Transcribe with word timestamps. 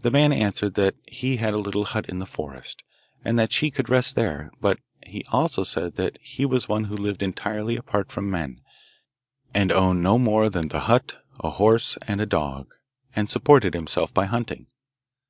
The 0.00 0.10
man 0.10 0.32
answered 0.32 0.72
that 0.76 0.94
he 1.06 1.36
had 1.36 1.52
a 1.52 1.58
little 1.58 1.84
hut 1.84 2.08
in 2.08 2.18
the 2.18 2.24
forest, 2.24 2.82
and 3.22 3.38
that 3.38 3.52
she 3.52 3.70
could 3.70 3.90
rest 3.90 4.14
there; 4.14 4.50
but 4.58 4.78
he 5.06 5.22
also 5.32 5.64
said 5.64 5.96
that 5.96 6.16
he 6.22 6.46
was 6.46 6.66
one 6.66 6.84
who 6.84 6.96
lived 6.96 7.22
entirely 7.22 7.76
apart 7.76 8.10
from 8.10 8.30
men, 8.30 8.62
and 9.54 9.70
owned 9.70 10.02
no 10.02 10.16
more 10.16 10.48
than 10.48 10.68
the 10.68 10.80
hut, 10.88 11.16
a 11.40 11.50
horse, 11.50 11.98
and 12.08 12.22
a 12.22 12.26
dog, 12.26 12.72
and 13.14 13.28
supported 13.28 13.74
himself 13.74 14.14
by 14.14 14.24
hunting. 14.24 14.66